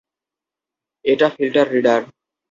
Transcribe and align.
এরা 1.05 1.27
filter 1.35 1.65
feeder. 1.71 2.01